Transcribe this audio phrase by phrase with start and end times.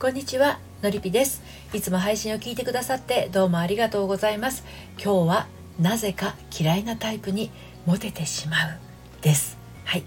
[0.00, 1.42] こんにちはのりぴです。
[1.72, 4.62] いつも配信を聞いてくださってどうもありがとうございます。
[4.94, 5.46] 今日は
[5.80, 7.50] なぜか嫌いなタイプに
[7.84, 8.78] モテてしまう
[9.22, 9.58] です。
[9.84, 10.04] はい、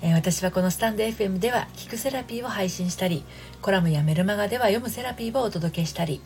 [0.00, 3.22] えー、私はこのスタンド FM では聞くセラピーを配信したり
[3.60, 6.22] コラムやメルマガでは読むセラピーをお届けしたり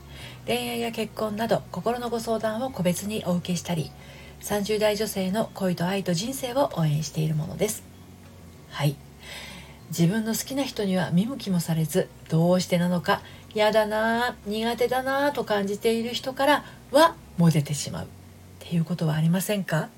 [0.47, 3.91] 恋愛や結婚など心のご相談を個別にお受けしたり
[4.43, 7.83] 30代女性の恋と愛と人生を応援しているものです。
[8.71, 8.95] はい。
[9.97, 13.21] 自分の好きな人には見向きもされずどうしてなのか
[13.55, 18.07] 嫌だな苦手だなと感じている人からはモテてしまう。
[18.07, 18.09] っ
[18.61, 19.91] ていうことはありませんか？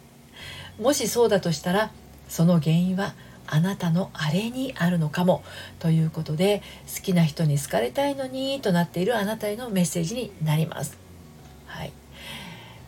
[0.81, 1.93] もしそうだとしたら
[2.29, 3.15] その原因は
[3.47, 5.45] あなたのあれにあるのかも。
[5.79, 6.61] ということで
[6.93, 10.99] 好きな人に好かれたいのにとなっているあなたへのメッセージになります。
[11.67, 11.93] はい。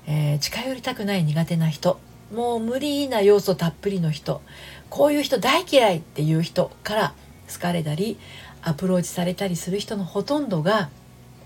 [0.09, 2.01] えー、近寄りたくない苦手な人
[2.35, 4.43] もう無理な要素たっぷりの人
[4.91, 7.15] こういう人大嫌いっていう人から
[7.53, 8.19] 好かれたり
[8.63, 10.91] アプローチされたりする人のほとんどが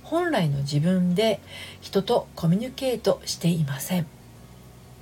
[0.02, 1.40] 本来の自分で
[1.80, 4.06] 人とコミュニケートしていません。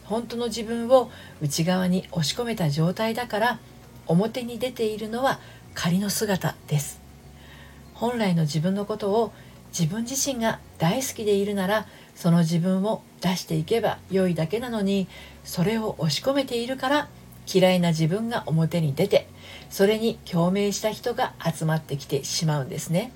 [0.05, 3.59] 本当の自分を内側に押し込めた状態だから
[4.07, 5.39] 表に出ているのは
[5.75, 7.01] 仮の姿です。
[7.95, 9.33] 本来の自分のことを
[9.71, 15.09] 自分自身が大好きでいるならその自分を出していけば良いだけなのに
[15.45, 17.09] それを押し込めているから
[17.53, 19.29] 嫌いな自分が表に出て
[19.71, 23.13] それに共鳴した人が集まってきてしまうんですね。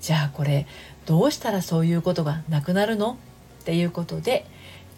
[0.00, 0.66] じゃあこれ
[1.06, 3.18] どうしたらそういうことがなくなるの？
[3.62, 4.46] っていうことで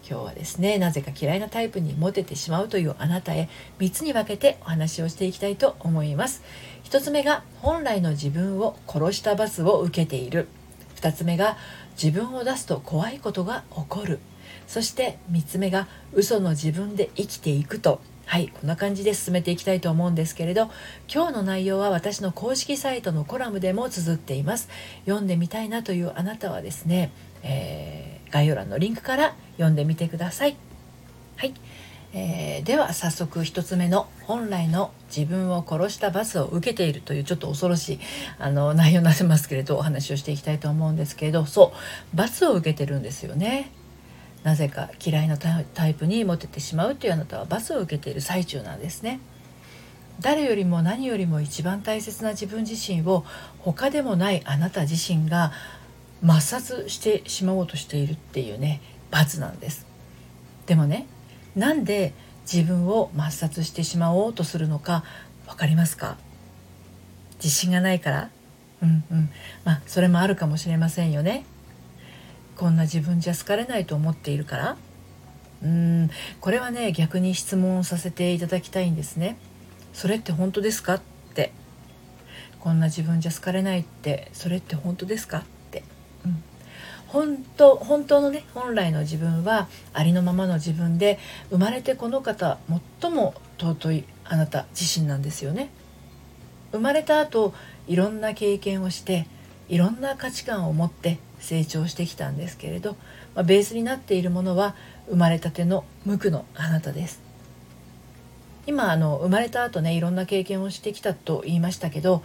[0.07, 3.49] 今日はですねなぜか嫌いなタイプにモテてしまうというあなたへ
[3.79, 6.43] 3つに分けてお話をしていきたいと思います。
[6.85, 10.47] 1つ目が本来の自分を殺した罰を受けている。
[10.95, 11.57] 2つ目が
[12.01, 14.19] 自分を出すと怖いことが起こる。
[14.67, 18.01] そして3つ目が嘘の自分で生きていくと。
[18.29, 20.69] はいこんな感じで進めていきたいと思うんですけれど
[21.11, 24.69] 今日の内容は私の公式サイトのコラムでも綴っています。
[25.05, 27.11] 読んでみたいなというあなたはですね、
[27.41, 30.57] えー、概要欄のリンクから読んでみてください。
[31.37, 31.55] はい、
[32.13, 37.99] えー、では早速1つ目の本来の自分を殺した罰を受けているというちょっと恐ろしい
[38.37, 41.73] あの内容になってますけれどお話をしていきたいと思うんですけれどそ
[42.13, 43.71] う罰を受けてるんですよね。
[44.43, 49.19] なぜか嫌いなタイプにモテてしまうというあなたは罰を受けている最中なんですね。
[50.21, 53.25] 誰よりも何よりも一番大切な自分自身を
[53.59, 55.53] 他でもないあなた自身が
[56.23, 59.85] 抹殺してしまおうとしているっていうね罰なんです。
[60.65, 61.07] でもね
[61.55, 62.13] なんで
[62.51, 65.03] 自分を抹殺してしまおうとするのか
[65.47, 66.17] 分かりますか？
[67.37, 68.29] 自信がないから？
[68.81, 69.29] うんうん
[69.63, 71.45] まあそれもあるかもしれませんよね。
[72.59, 74.77] こんな自分じゃ好かれないと思っているから。
[75.63, 76.09] うーん
[76.41, 79.37] これはね逆に質問をさせていただきたいんですね。
[79.93, 81.01] それって本当ですかっ
[81.33, 81.53] て。
[82.59, 84.29] こんな自分じゃ好かれないって。
[84.33, 85.83] それって本当ですかって、
[86.25, 86.43] うん、
[87.07, 91.17] 本当本当のね本来の自分はありのままの自分で
[91.51, 92.57] 生まれてこの方
[93.01, 95.69] 最も尊いあなた自身なんですよね。
[96.73, 97.53] 生まれた後
[97.87, 99.27] いろんな経験をして
[99.69, 102.93] いろんな価値観を持って成長してきたんですけれど、
[103.35, 104.75] まあ、ベースになっているものは
[105.07, 107.21] 生まれたての無垢のあなたです。
[108.67, 112.21] 今あの生まれた後ねいろんな経験をしてきたと言いましたけど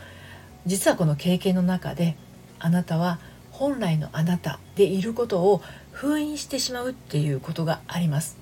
[0.66, 2.16] 実はこの経験の中で
[2.58, 3.18] あなたは
[3.50, 8.36] 本来のあなたでいることを封印してしまうっていうことがあります。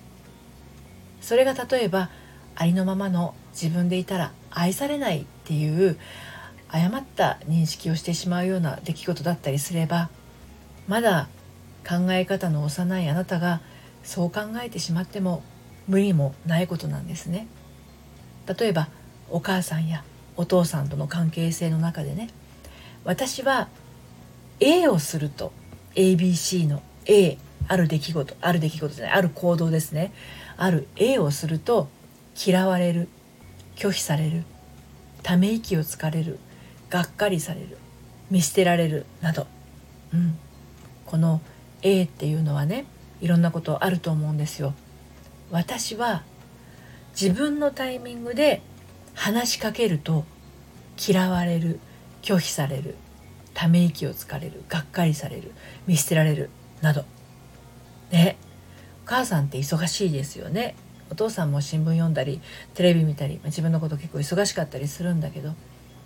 [1.21, 2.11] それが例えば
[2.57, 5.97] ありのままの自分でいたら愛されないっていう
[6.69, 10.09] 誤った認識をしてしまうような出来事だったりすれば
[10.89, 11.29] まだ
[11.89, 13.61] 考え方の幼いあなたが
[14.05, 15.43] そう考えてしまっても
[15.89, 17.47] 無理もないことなんですね。
[18.59, 18.89] 例えば
[19.31, 20.05] お母さんや
[20.37, 22.29] お父さんとの関係性の中でね。
[23.05, 23.69] 私は
[24.61, 25.53] A をすると
[25.95, 27.37] ABC の A
[27.69, 30.13] ある出来事ある出来事じゃないある行動ですね。
[30.57, 31.89] ある A をすると
[32.47, 33.09] 嫌われる
[33.77, 34.45] 拒否される
[35.23, 36.39] ため息をつかれる
[36.91, 37.79] がっかりされる
[38.31, 39.47] 見捨てられるなど、
[40.13, 40.37] うん、
[41.13, 41.43] この
[41.83, 42.87] A っていうのはね
[43.21, 44.73] いろんなことあると思うんですよ。
[45.51, 46.23] 私は
[47.13, 48.63] 自分のタイミングで
[49.13, 50.25] 話しかけると
[50.97, 51.81] 嫌われる
[52.23, 52.97] 拒否される
[53.53, 55.53] ため息をつかれるがっかりされる
[55.87, 56.49] 見捨てられる
[56.81, 57.05] など。
[58.11, 58.39] ね。
[59.05, 60.77] お母さんって忙しいですよね。
[61.11, 62.41] お父さんも新聞読んだり
[62.73, 65.53] テレビ見たり自分のこと結構忙しかったりするんだけど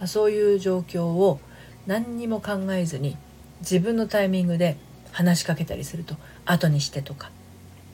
[0.08, 1.38] そういう状況を
[1.86, 3.16] 何にも考えずに
[3.60, 4.76] 自分のタイミングで
[5.16, 6.14] 話しかけたりすると
[6.44, 7.30] 後にしてとか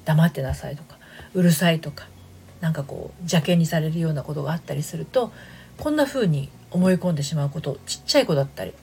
[0.04, 0.98] 黙ってなさいとか
[1.34, 2.08] うるさいとか
[2.60, 5.32] なんかこう邪険にされるようなことがあったりすると
[5.78, 8.74] こんな風に思い込んでしまうことちっちゃい子だったり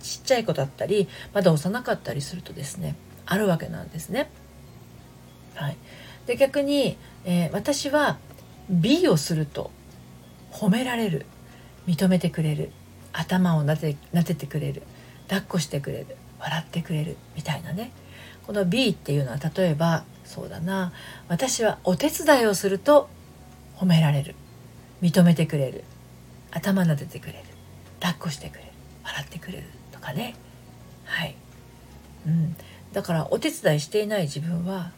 [0.00, 4.30] ちっちゃい子だったりまだ幼かったりするとですねあるわけなんですね。
[5.54, 5.76] はい、
[6.26, 8.18] で逆に、えー、私は
[8.68, 9.70] B をすると
[10.52, 11.24] 褒められる
[11.86, 12.72] 認めてくれる
[13.14, 14.82] 頭をなで撫でてくれる
[15.28, 17.92] 抱っこしてくれる笑ってくれるみたいなね。
[18.46, 20.92] この B っていうのは例えばそうだな。
[21.28, 23.08] 私はお手伝いをすると
[23.76, 24.34] 褒められる。
[25.02, 25.84] 認めてくれる。
[26.50, 27.38] 頭撫でてくれる。
[28.00, 28.66] 抱っこしてくれる。
[29.04, 30.34] 笑ってくれるとかね。
[31.06, 31.36] はい、
[32.26, 32.56] うん、
[32.92, 34.90] だからお手伝いしていない自分は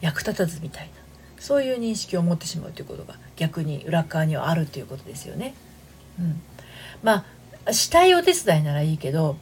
[0.00, 0.92] 役立たずみたいな。
[1.38, 5.54] そういう認識を持ってしまうということが逆に裏側にはあるということですよね。
[6.18, 6.40] うん、
[7.02, 7.24] ま
[7.66, 9.36] あしたいお手伝いならいいけど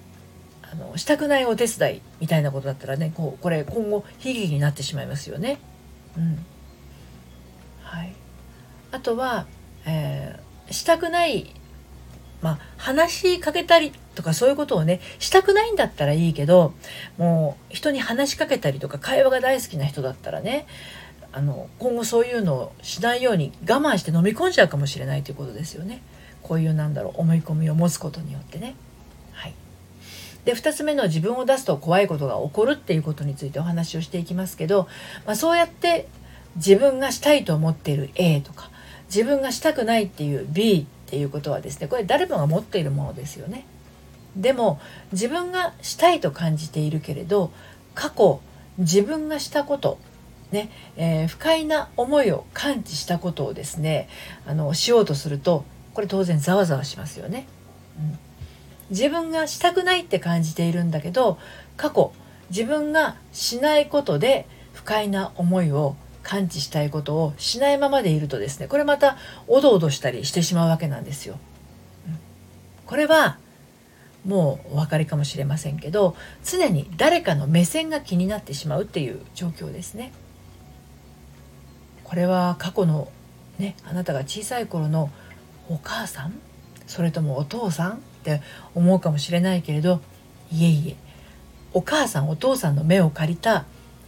[0.73, 5.59] あのしたくないお手伝いみたいなことだったらねこうこれ今後悲劇になってしまいますよね。
[6.17, 6.45] うん
[7.83, 8.13] はい、
[8.93, 9.47] あとは、
[9.87, 11.55] えー、したくない
[12.41, 16.73] まあ、話しかけたりとかそういうことをねしたくないんだったらいいけど
[17.17, 20.67] もう人に話しかけたりとか会話が大好きな人だったらね
[21.33, 26.03] あの今後そういうのをしないように我慢して飲み込んじゃうかもしれないということですよね。
[26.43, 28.75] こういうなんだろう思い込みを持つことによってね。
[30.45, 34.89] で2つ目の自分を出すと怖いことが起こるっていうことについてお話をしていきますけど、
[35.27, 36.09] まあ、そうやって
[36.57, 38.71] 自分がしたいと思っている A とか
[39.07, 43.65] 自分がしたくないっていう B っていうことはですねこれ誰もが持っているものですよね。
[44.37, 44.81] でも
[45.13, 47.51] 自分がしたいと感じているけれど
[47.95, 48.41] 過去
[48.77, 49.99] 自分がしたこと
[50.53, 54.09] ねえー、不快な思いを感知したことをですね
[54.47, 57.47] あのしようとするとこれ当然ざわざわしますよね、
[58.91, 61.39] 自分がしたくないって感じているんだけど
[61.77, 62.13] 過去
[62.51, 71.39] 自分がしないことで不快な思いを感知したいことをしないままでいるとですねこれまたおどおどしたりしてしまうわけなんですよ。
[72.87, 73.39] これは
[74.27, 80.13] もうお分かりかもしれませんけど常に誰かの目線が気になってしまうっていう状況ですね。
[82.05, 83.11] これは過去の
[83.59, 85.11] ねあなたが小さい頃の
[85.69, 86.33] お母さん
[86.89, 88.43] それともお父さんって
[88.75, 90.01] 思うかもしれないけれど
[90.51, 90.97] いえいえ
[91.73, 93.67] お母さんお父さんの目を借りた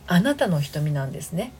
[0.08, 1.52] あなたの瞳なんですね。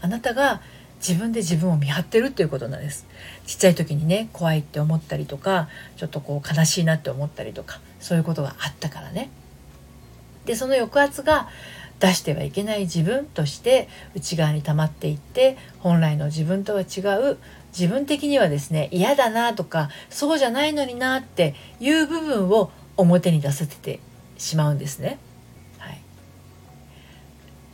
[0.00, 0.60] あなたが
[0.98, 3.06] 自分で自分を見張ってるっていうことなんです。
[3.46, 9.30] ちっちゃい時にね怖いって思ったりとかちょっとこう悲しいなって思ったりとかそういうことがあったからね。
[10.46, 11.48] でその抑圧が
[12.00, 17.00] 出してはいけない自分として内側に溜まっていって本来の自分とは違
[17.32, 17.38] う
[17.76, 24.00] 自分的にはですね嫌だなとかそうじゃないのになっていう部分を表に出させて
[24.36, 25.18] しまうんですね。
[25.78, 26.00] はい、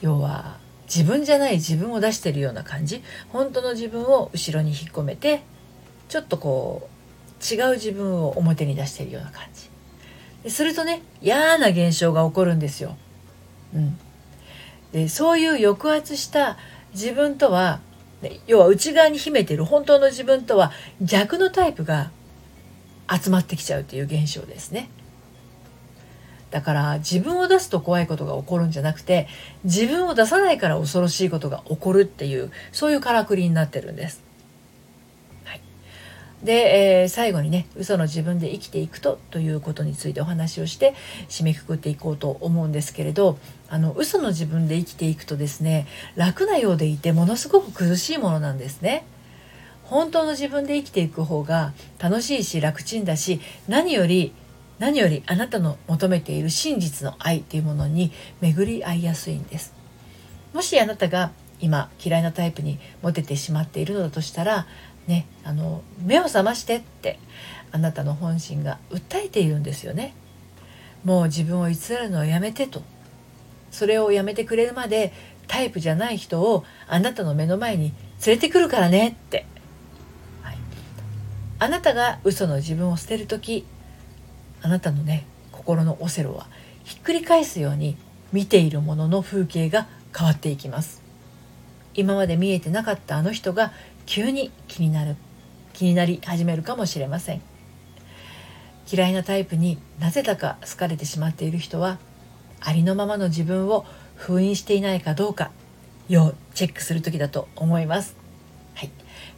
[0.00, 5.43] 要は自分じゃない自分を出してるような感じ本当の自分を後ろに引っ込めて
[6.09, 9.69] ちょっとこう違う自分を表に出してるような感じ
[10.43, 12.97] でするとね嫌な現象が起こるんですよ。
[13.75, 13.99] うん、
[14.94, 16.56] でそういう抑圧した
[16.93, 17.81] 自分とは
[18.46, 20.70] 要は内側に秘めてる本当の自分とは
[21.02, 22.12] 逆のタイプが
[23.12, 24.88] 集まってきちゃうという現象ですね。
[26.52, 29.26] だから自分を出すと怖いことが起こるんじゃなくて
[29.64, 34.23] 自分を出さないから恐ろしいことが起こるっていうそういうからくりになってるんです。
[36.44, 40.95] で、えー、最後にね嘘の自分で生きていくとということについてお話をして
[41.28, 43.38] 締めくくっていこうと思うんですけれど
[43.71, 49.07] あの嘘の自分で生きていくとですね楽なようでいてものすごく苦しいものなんですね。
[49.85, 54.33] 本当の自分で生きていく方が楽しいし楽ちんだし何より
[54.78, 59.75] 何よりあなたの求めている真実の愛というものに巡り合いやすいんです。
[60.52, 64.66] もしあなたが今嫌いなタイプにモテてしまっているのだとしたら
[65.06, 67.18] ね、あの目を覚ましてって
[67.73, 70.14] あなたの本心が訴えているんですよね。
[71.04, 72.82] もう自分を偽るのをやめてと。
[73.70, 75.12] それをやめてくれるまで
[75.49, 77.92] タイプじゃない人をあなたの目の前に
[78.25, 79.46] 連れてくるからねって、
[80.42, 80.56] はい、
[81.58, 83.66] あなたが嘘の自分を捨てる時
[84.62, 86.46] あなたのね心のオセロは
[86.84, 87.96] ひっくり返すように
[88.32, 91.02] 見ているものの風景が変わっていきます。
[91.94, 93.73] 今まで見えてなかったあの人が
[94.06, 95.16] 急に気になる
[95.73, 97.42] 気になり始めるかもしれません
[98.92, 101.99] 嫌いなタイプになぜだか好かれてしまっている人は
[102.61, 103.84] ありのままの自分を
[104.16, 105.50] 封印していないかどうか
[106.08, 108.14] 要チェックする時だと思います。
[108.75, 108.90] はい、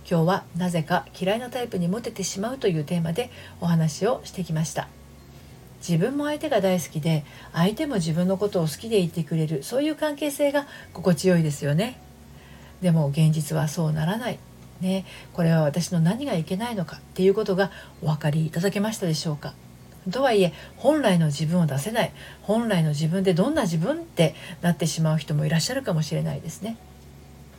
[0.08, 3.30] 今日はなぜか嫌いなタイプにモテてしまうというテーマで
[3.61, 4.88] お話をしてきました。
[5.78, 12.00] 自分も相手が大好きで相手も自分のことを好きでいてくれるそういう関係性が心地よいですよね。
[12.80, 14.38] でも現実はそうならない
[14.80, 17.71] ね、これは私の何がいけないのかっていうことが
[18.02, 19.54] お分かりいただけましたでしょうか？
[20.11, 26.76] とはいえ本来の自分を出せない本来の自分でどんな自分ってなってしまう人もいらっしゃるかもしれないですね。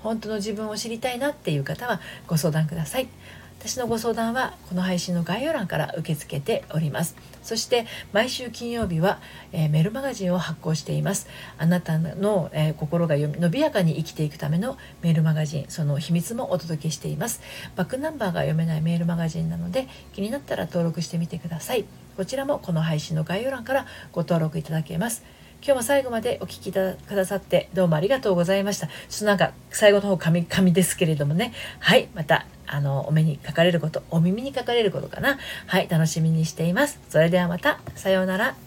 [0.02, 3.08] 本当の自分を知りたいなっていう方はご相談ください。
[3.60, 7.16] 私のご相談はこの配信の概要欄から受け付けております。
[7.42, 9.20] そして毎週金曜日は、
[9.52, 11.28] えー、メルマガジンを発行しています。
[11.58, 17.42] あなたの、えー、心が伸びやかに生きていくためのメールマガジンその秘密もお届けしています。
[17.76, 21.86] バックナンバーが読めないメールマガジンなので気になったら登録してみてください。
[22.16, 25.24] こちらもこの配信の概要欄からご登録いただけます。
[25.62, 28.88] 今日も最後までお聴きくださってどうもありがとうございました。
[28.88, 31.54] ちょっとなんか最後の方紙紙ですけれどもね。
[31.80, 35.38] はいまたあのお目にかかれることお耳にかかれることかな。
[35.66, 37.00] はい楽しみにしています。
[37.10, 37.80] それではまた。
[37.96, 38.67] さようなら。